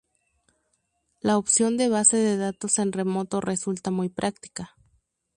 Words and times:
la 1.19 1.37
opción 1.37 1.77
de 1.77 1.87
base 1.87 2.17
de 2.17 2.35
datos 2.35 2.79
en 2.79 2.91
remoto 2.91 3.39
resulta 3.39 3.91
muy 3.91 4.09
práctica 4.09 4.75